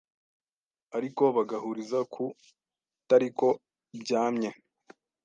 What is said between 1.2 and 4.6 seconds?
bagahuriza ku tariko byamye